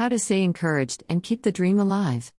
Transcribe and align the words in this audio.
How 0.00 0.08
to 0.08 0.18
stay 0.18 0.42
encouraged 0.42 1.04
and 1.10 1.22
keep 1.22 1.42
the 1.42 1.52
dream 1.52 1.78
alive. 1.78 2.32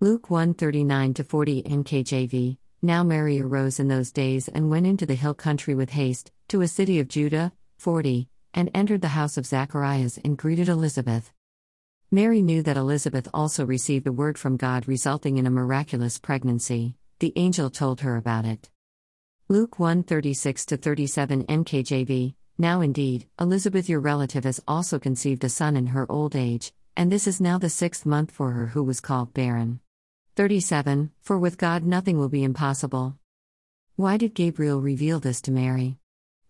Luke 0.00 0.28
139 0.28 1.14
40 1.14 1.62
NKJV. 1.62 2.56
Now 2.82 3.04
Mary 3.04 3.40
arose 3.40 3.78
in 3.78 3.86
those 3.86 4.10
days 4.10 4.48
and 4.48 4.70
went 4.70 4.88
into 4.88 5.06
the 5.06 5.14
hill 5.14 5.34
country 5.34 5.72
with 5.72 5.90
haste, 5.90 6.32
to 6.48 6.62
a 6.62 6.66
city 6.66 6.98
of 6.98 7.06
Judah, 7.06 7.52
40, 7.78 8.28
and 8.54 8.72
entered 8.74 9.02
the 9.02 9.14
house 9.14 9.36
of 9.36 9.46
Zacharias 9.46 10.18
and 10.24 10.36
greeted 10.36 10.68
Elizabeth. 10.68 11.32
Mary 12.10 12.42
knew 12.42 12.60
that 12.64 12.76
Elizabeth 12.76 13.28
also 13.32 13.64
received 13.64 14.08
a 14.08 14.12
word 14.12 14.36
from 14.36 14.56
God 14.56 14.88
resulting 14.88 15.38
in 15.38 15.46
a 15.46 15.50
miraculous 15.50 16.18
pregnancy. 16.18 16.96
The 17.20 17.32
angel 17.36 17.70
told 17.70 18.00
her 18.00 18.16
about 18.16 18.46
it. 18.46 18.68
Luke 19.48 19.78
1 19.78 20.02
36 20.02 20.64
37 20.64 21.44
NKJV. 21.44 22.34
Now 22.58 22.80
indeed, 22.80 23.26
Elizabeth, 23.40 23.88
your 23.88 24.00
relative, 24.00 24.42
has 24.42 24.60
also 24.66 24.98
conceived 24.98 25.44
a 25.44 25.48
son 25.48 25.76
in 25.76 25.86
her 25.86 26.10
old 26.12 26.36
age, 26.36 26.74
and 26.96 27.10
this 27.10 27.26
is 27.26 27.40
now 27.40 27.58
the 27.58 27.68
sixth 27.68 28.04
month 28.04 28.30
for 28.30 28.52
her 28.52 28.68
who 28.68 28.82
was 28.82 29.00
called 29.00 29.34
barren. 29.34 29.80
37 30.36 31.10
For 31.20 31.38
with 31.38 31.58
God 31.58 31.84
nothing 31.84 32.18
will 32.18 32.28
be 32.28 32.44
impossible. 32.44 33.16
Why 33.96 34.16
did 34.16 34.34
Gabriel 34.34 34.80
reveal 34.80 35.20
this 35.20 35.40
to 35.42 35.50
Mary? 35.50 35.98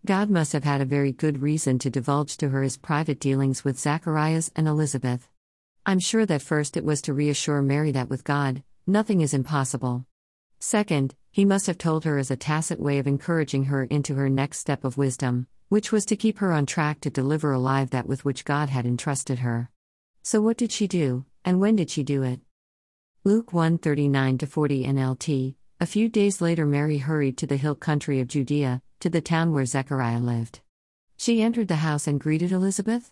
God 0.05 0.29
must 0.29 0.53
have 0.53 0.63
had 0.63 0.81
a 0.81 0.85
very 0.85 1.11
good 1.11 1.41
reason 1.41 1.79
to 1.79 1.89
divulge 1.89 2.37
to 2.37 2.49
her 2.49 2.63
his 2.63 2.77
private 2.77 3.19
dealings 3.19 3.63
with 3.63 3.79
Zacharias 3.79 4.51
and 4.55 4.67
Elizabeth. 4.67 5.27
I'm 5.85 5.99
sure 5.99 6.25
that 6.27 6.43
first 6.43 6.77
it 6.77 6.85
was 6.85 7.01
to 7.01 7.13
reassure 7.13 7.61
Mary 7.63 7.91
that 7.91 8.09
with 8.09 8.23
God, 8.23 8.63
nothing 8.85 9.21
is 9.21 9.33
impossible. 9.33 10.05
Second, 10.59 11.15
he 11.31 11.43
must 11.43 11.65
have 11.65 11.79
told 11.79 12.03
her 12.05 12.19
as 12.19 12.29
a 12.29 12.35
tacit 12.35 12.79
way 12.79 12.99
of 12.99 13.07
encouraging 13.07 13.65
her 13.65 13.85
into 13.85 14.13
her 14.13 14.29
next 14.29 14.59
step 14.59 14.83
of 14.83 14.95
wisdom, 14.95 15.47
which 15.69 15.91
was 15.91 16.05
to 16.05 16.15
keep 16.15 16.37
her 16.37 16.51
on 16.51 16.67
track 16.67 17.01
to 17.01 17.09
deliver 17.09 17.51
alive 17.51 17.89
that 17.89 18.05
with 18.05 18.23
which 18.23 18.45
God 18.45 18.69
had 18.69 18.85
entrusted 18.85 19.39
her. 19.39 19.70
So 20.23 20.39
what 20.39 20.57
did 20.57 20.71
she 20.71 20.87
do, 20.87 21.25
and 21.43 21.59
when 21.59 21.75
did 21.75 21.89
she 21.89 22.03
do 22.03 22.21
it? 22.21 22.39
Luke 23.23 23.53
139 23.53 24.37
40 24.37 24.85
NLT. 24.85 25.55
A 25.79 25.85
few 25.87 26.09
days 26.09 26.41
later, 26.41 26.65
Mary 26.65 26.99
hurried 26.99 27.37
to 27.39 27.47
the 27.47 27.57
hill 27.57 27.73
country 27.73 28.19
of 28.19 28.27
Judea, 28.27 28.83
to 28.99 29.09
the 29.09 29.19
town 29.21 29.51
where 29.51 29.65
Zechariah 29.65 30.19
lived. 30.19 30.59
She 31.17 31.41
entered 31.41 31.67
the 31.67 31.77
house 31.77 32.05
and 32.05 32.19
greeted 32.19 32.51
Elizabeth. 32.51 33.11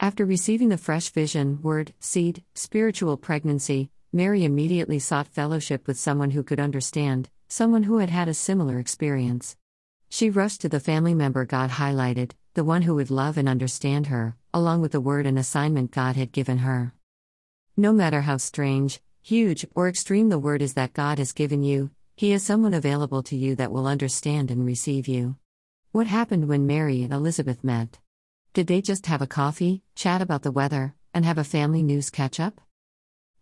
After 0.00 0.26
receiving 0.26 0.68
the 0.68 0.76
fresh 0.76 1.10
vision, 1.10 1.62
word, 1.62 1.94
seed, 2.00 2.42
spiritual 2.54 3.16
pregnancy, 3.16 3.90
Mary 4.12 4.44
immediately 4.44 4.98
sought 4.98 5.28
fellowship 5.28 5.86
with 5.86 5.98
someone 5.98 6.32
who 6.32 6.42
could 6.42 6.58
understand, 6.58 7.28
someone 7.46 7.84
who 7.84 7.98
had 7.98 8.10
had 8.10 8.28
a 8.28 8.34
similar 8.34 8.80
experience. 8.80 9.56
She 10.08 10.28
rushed 10.28 10.60
to 10.62 10.68
the 10.68 10.80
family 10.80 11.14
member 11.14 11.44
God 11.44 11.70
highlighted, 11.70 12.32
the 12.56 12.64
one 12.64 12.80
who 12.80 12.94
would 12.94 13.10
love 13.10 13.36
and 13.36 13.50
understand 13.50 14.06
her, 14.06 14.34
along 14.54 14.80
with 14.80 14.92
the 14.92 15.00
word 15.00 15.26
and 15.26 15.38
assignment 15.38 15.90
God 15.90 16.16
had 16.16 16.32
given 16.32 16.56
her. 16.58 16.94
No 17.76 17.92
matter 17.92 18.22
how 18.22 18.38
strange, 18.38 18.98
huge, 19.20 19.66
or 19.74 19.90
extreme 19.90 20.30
the 20.30 20.38
word 20.38 20.62
is 20.62 20.72
that 20.72 20.94
God 20.94 21.18
has 21.18 21.34
given 21.34 21.62
you, 21.62 21.90
He 22.16 22.32
is 22.32 22.42
someone 22.42 22.72
available 22.72 23.22
to 23.24 23.36
you 23.36 23.56
that 23.56 23.70
will 23.70 23.86
understand 23.86 24.50
and 24.50 24.64
receive 24.64 25.06
you. 25.06 25.36
What 25.92 26.06
happened 26.06 26.48
when 26.48 26.66
Mary 26.66 27.02
and 27.02 27.12
Elizabeth 27.12 27.62
met? 27.62 27.98
Did 28.54 28.68
they 28.68 28.80
just 28.80 29.04
have 29.04 29.20
a 29.20 29.26
coffee, 29.26 29.82
chat 29.94 30.22
about 30.22 30.40
the 30.40 30.50
weather, 30.50 30.94
and 31.12 31.26
have 31.26 31.36
a 31.36 31.44
family 31.44 31.82
news 31.82 32.08
catch 32.08 32.40
up? 32.40 32.62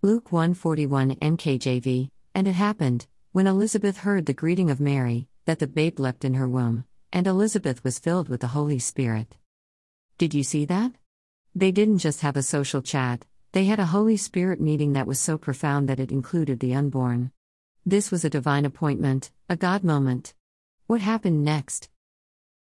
Luke 0.02 0.32
141 0.32 1.14
NKJV, 1.14 2.10
and 2.34 2.48
it 2.48 2.54
happened, 2.54 3.06
when 3.30 3.46
Elizabeth 3.46 3.98
heard 3.98 4.26
the 4.26 4.34
greeting 4.34 4.70
of 4.70 4.80
Mary, 4.80 5.28
that 5.44 5.60
the 5.60 5.68
babe 5.68 6.00
leapt 6.00 6.24
in 6.24 6.34
her 6.34 6.48
womb, 6.48 6.84
and 7.14 7.28
Elizabeth 7.28 7.84
was 7.84 8.00
filled 8.00 8.28
with 8.28 8.40
the 8.40 8.48
Holy 8.48 8.80
Spirit. 8.80 9.36
Did 10.18 10.34
you 10.34 10.42
see 10.42 10.64
that? 10.64 10.90
They 11.54 11.70
didn't 11.70 11.98
just 11.98 12.22
have 12.22 12.36
a 12.36 12.42
social 12.42 12.82
chat, 12.82 13.24
they 13.52 13.66
had 13.66 13.78
a 13.78 13.86
Holy 13.86 14.16
Spirit 14.16 14.60
meeting 14.60 14.94
that 14.94 15.06
was 15.06 15.20
so 15.20 15.38
profound 15.38 15.88
that 15.88 16.00
it 16.00 16.10
included 16.10 16.58
the 16.58 16.74
unborn. 16.74 17.30
This 17.86 18.10
was 18.10 18.24
a 18.24 18.30
divine 18.30 18.64
appointment, 18.64 19.30
a 19.48 19.54
God 19.54 19.84
moment. 19.84 20.34
What 20.88 21.00
happened 21.00 21.44
next? 21.44 21.88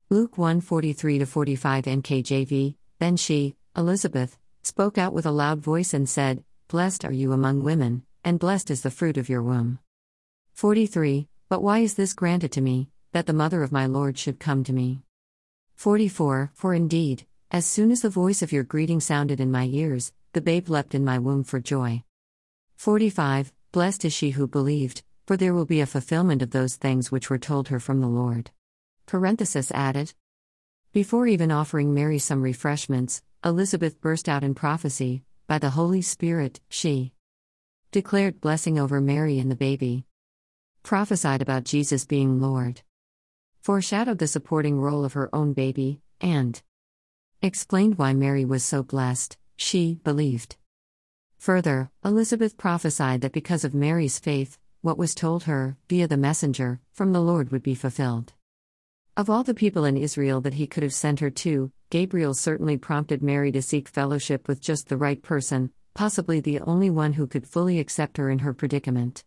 Luke 0.08 0.36
1:43 0.36 1.26
45 1.26 1.84
NKJV. 1.86 2.76
Then 3.00 3.16
she, 3.16 3.56
Elizabeth, 3.76 4.38
spoke 4.62 4.98
out 4.98 5.12
with 5.12 5.26
a 5.26 5.32
loud 5.32 5.58
voice 5.58 5.92
and 5.92 6.08
said, 6.08 6.44
"Blessed 6.68 7.04
are 7.04 7.12
you 7.12 7.32
among 7.32 7.64
women, 7.64 8.04
and 8.22 8.38
blessed 8.38 8.70
is 8.70 8.82
the 8.82 8.96
fruit 8.98 9.16
of 9.16 9.28
your 9.28 9.42
womb." 9.42 9.80
43 10.52 11.26
But 11.48 11.60
why 11.60 11.80
is 11.80 11.94
this 11.94 12.14
granted 12.14 12.52
to 12.52 12.60
me, 12.60 12.88
that 13.14 13.26
the 13.26 13.32
mother 13.32 13.62
of 13.62 13.70
my 13.70 13.86
Lord 13.86 14.18
should 14.18 14.40
come 14.40 14.64
to 14.64 14.72
me? 14.72 15.00
44 15.76 16.50
For 16.52 16.74
indeed, 16.74 17.26
as 17.48 17.64
soon 17.64 17.92
as 17.92 18.02
the 18.02 18.10
voice 18.10 18.42
of 18.42 18.50
your 18.50 18.64
greeting 18.64 18.98
sounded 18.98 19.38
in 19.38 19.52
my 19.52 19.66
ears, 19.66 20.12
the 20.32 20.40
babe 20.40 20.68
leapt 20.68 20.96
in 20.96 21.04
my 21.04 21.20
womb 21.20 21.44
for 21.44 21.60
joy. 21.60 22.02
45 22.74 23.52
Blessed 23.70 24.04
is 24.06 24.12
she 24.12 24.30
who 24.30 24.48
believed, 24.48 25.04
for 25.28 25.36
there 25.36 25.54
will 25.54 25.64
be 25.64 25.80
a 25.80 25.86
fulfillment 25.86 26.42
of 26.42 26.50
those 26.50 26.74
things 26.74 27.12
which 27.12 27.30
were 27.30 27.38
told 27.38 27.68
her 27.68 27.78
from 27.78 28.00
the 28.00 28.08
Lord. 28.08 28.50
Parenthesis 29.06 29.70
added. 29.70 30.12
Before 30.92 31.28
even 31.28 31.52
offering 31.52 31.94
Mary 31.94 32.18
some 32.18 32.42
refreshments, 32.42 33.22
Elizabeth 33.44 34.00
burst 34.00 34.28
out 34.28 34.42
in 34.42 34.56
prophecy, 34.56 35.22
by 35.46 35.60
the 35.60 35.70
Holy 35.70 36.02
Spirit, 36.02 36.60
she 36.68 37.12
declared 37.92 38.40
blessing 38.40 38.76
over 38.76 39.00
Mary 39.00 39.38
and 39.38 39.52
the 39.52 39.56
baby, 39.56 40.04
prophesied 40.82 41.42
about 41.42 41.62
Jesus 41.62 42.04
being 42.04 42.40
Lord, 42.40 42.82
foreshadowed 43.64 44.18
the 44.18 44.26
supporting 44.26 44.78
role 44.78 45.06
of 45.06 45.14
her 45.14 45.34
own 45.34 45.54
baby, 45.54 45.98
and 46.20 46.60
explained 47.40 47.96
why 47.96 48.12
Mary 48.12 48.44
was 48.44 48.62
so 48.62 48.82
blessed, 48.82 49.38
she 49.56 49.94
believed. 50.04 50.56
Further, 51.38 51.90
Elizabeth 52.04 52.58
prophesied 52.58 53.22
that 53.22 53.32
because 53.32 53.64
of 53.64 53.72
Mary's 53.72 54.18
faith, 54.18 54.58
what 54.82 54.98
was 54.98 55.14
told 55.14 55.44
her, 55.44 55.78
via 55.88 56.06
the 56.06 56.18
messenger, 56.18 56.78
from 56.92 57.14
the 57.14 57.22
Lord 57.22 57.50
would 57.50 57.62
be 57.62 57.74
fulfilled. 57.74 58.34
Of 59.16 59.30
all 59.30 59.42
the 59.42 59.54
people 59.54 59.86
in 59.86 59.96
Israel 59.96 60.42
that 60.42 60.54
he 60.54 60.66
could 60.66 60.82
have 60.82 60.92
sent 60.92 61.20
her 61.20 61.30
to, 61.30 61.72
Gabriel 61.88 62.34
certainly 62.34 62.76
prompted 62.76 63.22
Mary 63.22 63.50
to 63.52 63.62
seek 63.62 63.88
fellowship 63.88 64.46
with 64.46 64.60
just 64.60 64.90
the 64.90 64.98
right 64.98 65.22
person, 65.22 65.70
possibly 65.94 66.38
the 66.38 66.60
only 66.60 66.90
one 66.90 67.14
who 67.14 67.26
could 67.26 67.46
fully 67.46 67.78
accept 67.78 68.18
her 68.18 68.28
in 68.28 68.40
her 68.40 68.52
predicament. 68.52 69.24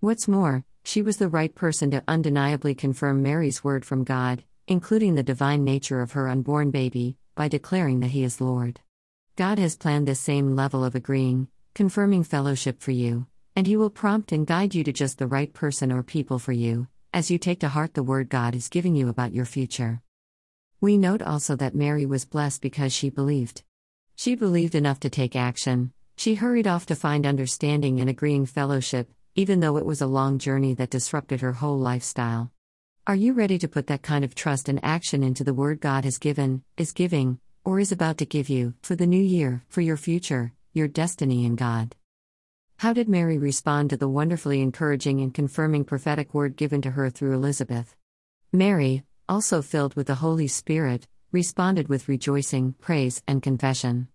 What's 0.00 0.26
more, 0.26 0.64
she 0.86 1.02
was 1.02 1.16
the 1.16 1.28
right 1.28 1.52
person 1.52 1.90
to 1.90 2.04
undeniably 2.06 2.72
confirm 2.72 3.20
Mary's 3.20 3.64
word 3.64 3.84
from 3.84 4.04
God, 4.04 4.44
including 4.68 5.16
the 5.16 5.22
divine 5.24 5.64
nature 5.64 6.00
of 6.00 6.12
her 6.12 6.28
unborn 6.28 6.70
baby, 6.70 7.16
by 7.34 7.48
declaring 7.48 7.98
that 7.98 8.12
He 8.12 8.22
is 8.22 8.40
Lord. 8.40 8.78
God 9.34 9.58
has 9.58 9.76
planned 9.76 10.06
this 10.06 10.20
same 10.20 10.54
level 10.54 10.84
of 10.84 10.94
agreeing, 10.94 11.48
confirming 11.74 12.22
fellowship 12.22 12.80
for 12.80 12.92
you, 12.92 13.26
and 13.56 13.66
He 13.66 13.76
will 13.76 13.90
prompt 13.90 14.30
and 14.30 14.46
guide 14.46 14.76
you 14.76 14.84
to 14.84 14.92
just 14.92 15.18
the 15.18 15.26
right 15.26 15.52
person 15.52 15.90
or 15.90 16.04
people 16.04 16.38
for 16.38 16.52
you, 16.52 16.86
as 17.12 17.32
you 17.32 17.38
take 17.38 17.58
to 17.60 17.68
heart 17.68 17.94
the 17.94 18.04
word 18.04 18.28
God 18.28 18.54
is 18.54 18.68
giving 18.68 18.94
you 18.94 19.08
about 19.08 19.34
your 19.34 19.44
future. 19.44 20.02
We 20.80 20.98
note 20.98 21.20
also 21.20 21.56
that 21.56 21.74
Mary 21.74 22.06
was 22.06 22.24
blessed 22.24 22.62
because 22.62 22.92
she 22.92 23.10
believed. 23.10 23.64
She 24.14 24.36
believed 24.36 24.76
enough 24.76 25.00
to 25.00 25.10
take 25.10 25.34
action, 25.34 25.92
she 26.16 26.36
hurried 26.36 26.68
off 26.68 26.86
to 26.86 26.94
find 26.94 27.26
understanding 27.26 27.98
and 28.00 28.08
agreeing 28.08 28.46
fellowship, 28.46 29.10
even 29.38 29.60
though 29.60 29.76
it 29.76 29.84
was 29.84 30.00
a 30.00 30.06
long 30.06 30.38
journey 30.38 30.72
that 30.72 30.88
disrupted 30.88 31.42
her 31.42 31.52
whole 31.52 31.78
lifestyle. 31.78 32.50
Are 33.06 33.14
you 33.14 33.34
ready 33.34 33.58
to 33.58 33.68
put 33.68 33.86
that 33.88 34.00
kind 34.02 34.24
of 34.24 34.34
trust 34.34 34.66
and 34.66 34.82
action 34.82 35.22
into 35.22 35.44
the 35.44 35.52
word 35.52 35.78
God 35.78 36.04
has 36.04 36.16
given, 36.16 36.64
is 36.78 36.90
giving, 36.92 37.38
or 37.62 37.78
is 37.78 37.92
about 37.92 38.16
to 38.18 38.24
give 38.24 38.48
you, 38.48 38.72
for 38.80 38.96
the 38.96 39.06
new 39.06 39.22
year, 39.22 39.62
for 39.68 39.82
your 39.82 39.98
future, 39.98 40.54
your 40.72 40.88
destiny 40.88 41.44
in 41.44 41.54
God? 41.54 41.94
How 42.78 42.94
did 42.94 43.10
Mary 43.10 43.36
respond 43.36 43.90
to 43.90 43.98
the 43.98 44.08
wonderfully 44.08 44.62
encouraging 44.62 45.20
and 45.20 45.34
confirming 45.34 45.84
prophetic 45.84 46.32
word 46.32 46.56
given 46.56 46.80
to 46.80 46.92
her 46.92 47.10
through 47.10 47.34
Elizabeth? 47.34 47.94
Mary, 48.54 49.04
also 49.28 49.60
filled 49.60 49.96
with 49.96 50.06
the 50.06 50.14
Holy 50.14 50.48
Spirit, 50.48 51.06
responded 51.30 51.88
with 51.88 52.08
rejoicing, 52.08 52.72
praise, 52.80 53.22
and 53.28 53.42
confession. 53.42 54.08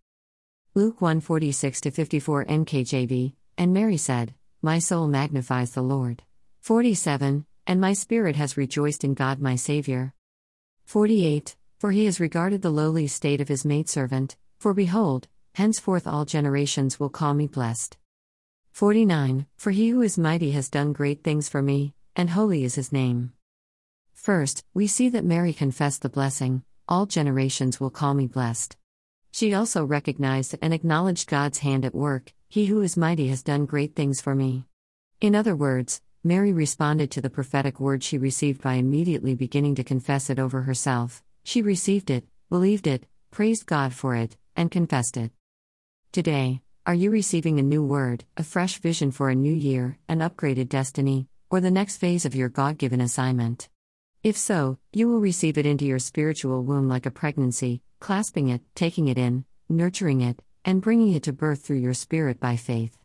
Luke 0.74 1.00
146 1.00 1.80
54 1.82 2.46
NKJV, 2.46 3.34
and 3.60 3.72
Mary 3.72 3.98
said, 3.98 4.34
My 4.64 4.78
soul 4.78 5.08
magnifies 5.08 5.72
the 5.72 5.82
Lord. 5.82 6.22
47 6.60 7.48
and 7.66 7.82
my 7.82 7.94
spirit 7.94 8.36
has 8.36 8.58
rejoiced 8.58 9.04
in 9.04 9.14
God 9.14 9.40
my 9.40 9.56
Saviour. 9.56 10.14
48. 10.86 11.56
For 11.80 11.92
he 11.92 12.06
has 12.06 12.20
regarded 12.20 12.62
the 12.62 12.70
lowly 12.70 13.08
state 13.08 13.42
of 13.42 13.48
his 13.48 13.66
maidservant, 13.66 14.36
for 14.60 14.74
behold, 14.74 15.28
henceforth 15.56 16.06
all 16.06 16.26
generations 16.26 17.00
will 17.00 17.10
call 17.10 17.34
me 17.34 17.48
blessed. 17.48 17.98
49. 18.72 19.48
For 19.58 19.72
he 19.72 19.90
who 19.90 20.02
is 20.02 20.20
mighty 20.20 20.52
has 20.52 20.70
done 20.70 20.94
great 20.94 21.24
things 21.24 21.50
for 21.50 21.62
me, 21.62 21.96
and 22.16 22.30
holy 22.30 22.64
is 22.64 22.76
his 22.76 22.92
name. 22.92 23.34
First, 24.14 24.64
we 24.74 24.86
see 24.86 25.10
that 25.10 25.26
Mary 25.26 25.54
confessed 25.54 26.04
the 26.04 26.10
blessing, 26.10 26.64
all 26.88 27.08
generations 27.08 27.80
will 27.80 27.90
call 27.90 28.14
me 28.14 28.28
blessed. 28.28 28.78
She 29.32 29.56
also 29.56 29.84
recognized 29.84 30.56
and 30.62 30.74
acknowledged 30.74 31.30
God's 31.30 31.60
hand 31.60 31.84
at 31.84 31.96
work, 31.96 32.34
he 32.52 32.66
who 32.66 32.82
is 32.82 32.98
mighty 32.98 33.30
has 33.30 33.44
done 33.44 33.66
great 33.66 33.96
things 33.96 34.20
for 34.20 34.36
me. 34.36 34.66
In 35.22 35.36
other 35.36 35.56
words, 35.56 36.02
Mary 36.22 36.52
responded 36.52 37.10
to 37.10 37.22
the 37.22 37.30
prophetic 37.30 37.80
word 37.80 38.04
she 38.04 38.18
received 38.18 38.62
by 38.62 38.74
immediately 38.74 39.36
beginning 39.36 39.76
to 39.76 39.86
confess 39.86 40.30
it 40.30 40.38
over 40.38 40.64
herself. 40.64 41.24
She 41.46 41.62
received 41.62 42.10
it, 42.10 42.26
believed 42.50 42.88
it, 42.88 43.06
praised 43.32 43.66
God 43.66 43.94
for 43.94 44.16
it, 44.16 44.36
and 44.54 44.70
confessed 44.70 45.16
it. 45.16 45.32
Today, 46.12 46.62
are 46.86 46.94
you 46.94 47.10
receiving 47.10 47.58
a 47.58 47.64
new 47.64 47.86
word, 47.86 48.26
a 48.36 48.44
fresh 48.44 48.80
vision 48.80 49.12
for 49.12 49.30
a 49.30 49.36
new 49.36 49.54
year, 49.54 49.98
an 50.10 50.20
upgraded 50.20 50.68
destiny, 50.68 51.30
or 51.50 51.62
the 51.62 51.72
next 51.72 51.98
phase 51.98 52.26
of 52.26 52.36
your 52.36 52.50
God 52.50 52.78
given 52.78 53.00
assignment? 53.00 53.70
If 54.24 54.36
so, 54.36 54.78
you 54.92 55.08
will 55.08 55.22
receive 55.22 55.58
it 55.58 55.66
into 55.66 55.86
your 55.86 56.00
spiritual 56.00 56.64
womb 56.64 56.90
like 56.90 57.06
a 57.06 57.12
pregnancy, 57.12 57.82
clasping 58.02 58.50
it, 58.50 58.60
taking 58.76 59.08
it 59.08 59.18
in, 59.18 59.46
nurturing 59.70 60.20
it, 60.20 60.42
and 60.64 60.82
bringing 60.82 61.14
it 61.14 61.24
to 61.24 61.34
birth 61.34 61.64
through 61.64 61.78
your 61.78 61.94
spirit 61.94 62.40
by 62.40 62.56
faith. 62.56 62.98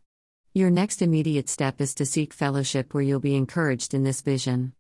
Your 0.53 0.71
next 0.71 1.03
immediate 1.03 1.49
step 1.49 1.81
is 1.81 1.95
to 1.95 2.07
seek 2.07 2.33
fellowship 2.33 2.95
where 2.95 3.03
you'll 3.03 3.21
be 3.21 3.35
encouraged 3.35 3.95
in 3.95 4.05
this 4.05 4.23
vision. 4.23 4.73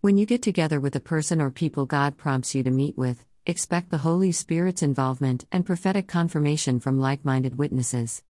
When 0.00 0.16
you 0.16 0.26
get 0.26 0.42
together 0.42 0.80
with 0.80 0.96
a 0.96 1.00
person 1.00 1.40
or 1.40 1.50
people 1.50 1.86
God 1.86 2.16
prompts 2.16 2.54
you 2.54 2.62
to 2.62 2.70
meet 2.70 2.96
with, 2.98 3.24
expect 3.46 3.90
the 3.90 3.98
Holy 3.98 4.32
Spirit's 4.32 4.82
involvement 4.82 5.44
and 5.52 5.66
prophetic 5.66 6.08
confirmation 6.08 6.80
from 6.80 6.98
like 6.98 7.24
minded 7.24 7.58
witnesses. 7.58 8.22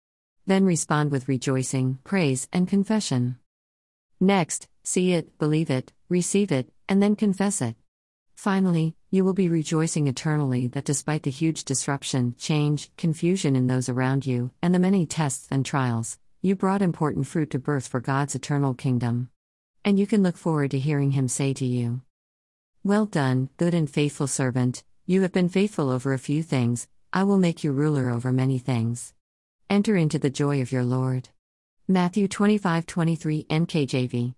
Then 0.46 0.64
respond 0.64 1.10
with 1.10 1.28
rejoicing, 1.28 1.98
praise, 2.04 2.48
and 2.52 2.68
confession. 2.68 3.38
Next, 4.20 4.68
see 4.82 5.12
it, 5.12 5.38
believe 5.38 5.70
it, 5.70 5.92
receive 6.08 6.52
it, 6.52 6.72
and 6.88 7.02
then 7.02 7.16
confess 7.16 7.62
it. 7.62 7.76
Finally, 8.40 8.96
you 9.10 9.22
will 9.22 9.34
be 9.34 9.50
rejoicing 9.50 10.06
eternally 10.06 10.66
that 10.66 10.86
despite 10.86 11.24
the 11.24 11.30
huge 11.30 11.62
disruption, 11.62 12.34
change, 12.38 12.90
confusion 12.96 13.54
in 13.54 13.66
those 13.66 13.90
around 13.90 14.24
you, 14.24 14.50
and 14.62 14.74
the 14.74 14.78
many 14.78 15.04
tests 15.04 15.46
and 15.50 15.66
trials, 15.66 16.18
you 16.40 16.56
brought 16.56 16.80
important 16.80 17.26
fruit 17.26 17.50
to 17.50 17.58
birth 17.58 17.86
for 17.86 18.00
God's 18.00 18.34
eternal 18.34 18.72
kingdom. 18.72 19.28
And 19.84 19.98
you 19.98 20.06
can 20.06 20.22
look 20.22 20.38
forward 20.38 20.70
to 20.70 20.78
hearing 20.78 21.10
Him 21.10 21.28
say 21.28 21.52
to 21.52 21.66
you, 21.66 22.00
Well 22.82 23.04
done, 23.04 23.50
good 23.58 23.74
and 23.74 23.90
faithful 23.90 24.26
servant, 24.26 24.84
you 25.04 25.20
have 25.20 25.32
been 25.32 25.50
faithful 25.50 25.90
over 25.90 26.14
a 26.14 26.18
few 26.18 26.42
things, 26.42 26.88
I 27.12 27.24
will 27.24 27.36
make 27.36 27.62
you 27.62 27.72
ruler 27.72 28.08
over 28.08 28.32
many 28.32 28.58
things. 28.58 29.12
Enter 29.68 29.96
into 29.96 30.18
the 30.18 30.30
joy 30.30 30.62
of 30.62 30.72
your 30.72 30.84
Lord. 30.84 31.28
Matthew 31.86 32.26
25 32.26 32.86
23 32.86 33.44
NKJV. 33.50 34.34